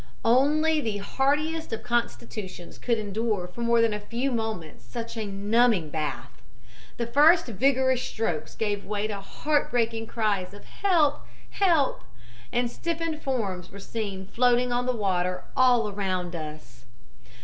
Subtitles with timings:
[0.25, 5.27] "Only the hardiest of constitutions could endure for more than a few moments such a
[5.27, 6.41] numbing bath.
[6.97, 11.23] The first vigorous strokes gave way to heart breaking cries of 'Help!
[11.51, 12.03] Help!'
[12.51, 16.85] and stiffened forms were seen floating on the water all around us.